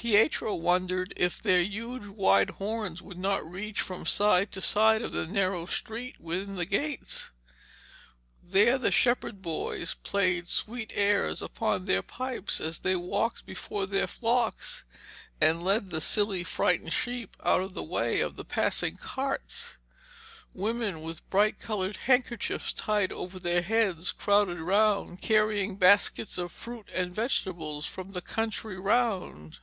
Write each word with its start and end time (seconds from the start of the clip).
Pietro 0.00 0.54
wondered 0.54 1.12
if 1.16 1.42
their 1.42 1.58
huge 1.60 2.06
wide 2.06 2.50
horns 2.50 3.02
would 3.02 3.18
not 3.18 3.44
reach 3.44 3.80
from 3.80 4.06
side 4.06 4.52
to 4.52 4.60
side 4.60 5.02
of 5.02 5.10
the 5.10 5.26
narrow 5.26 5.66
street 5.66 6.20
within 6.20 6.54
the 6.54 6.64
gates. 6.64 7.32
There 8.40 8.78
the 8.78 8.92
shepherd 8.92 9.42
boys 9.42 9.94
played 9.96 10.46
sweet 10.46 10.92
airs 10.94 11.42
upon 11.42 11.86
their 11.86 12.04
pipes 12.04 12.60
as 12.60 12.78
they 12.78 12.94
walked 12.94 13.44
before 13.44 13.86
their 13.86 14.06
flocks, 14.06 14.84
and 15.40 15.64
led 15.64 15.88
the 15.90 16.00
silly 16.00 16.44
frightened 16.44 16.92
sheep 16.92 17.36
out 17.44 17.60
of 17.60 17.74
the 17.74 17.82
way 17.82 18.20
of 18.20 18.36
passing 18.48 18.94
carts. 18.94 19.78
Women 20.54 21.02
with 21.02 21.28
bright 21.28 21.58
coloured 21.58 21.96
handkerchiefs 21.96 22.72
tied 22.72 23.12
over 23.12 23.40
their 23.40 23.62
heads 23.62 24.12
crowded 24.12 24.60
round, 24.60 25.22
carrying 25.22 25.74
baskets 25.74 26.38
of 26.38 26.52
fruit 26.52 26.88
and 26.94 27.12
vegetables 27.12 27.84
from 27.84 28.10
the 28.12 28.22
country 28.22 28.78
round. 28.78 29.58